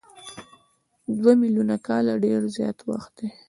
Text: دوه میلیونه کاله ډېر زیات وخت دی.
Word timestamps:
دوه 1.19 1.33
میلیونه 1.41 1.75
کاله 1.87 2.13
ډېر 2.25 2.41
زیات 2.55 2.77
وخت 2.89 3.11
دی. 3.19 3.27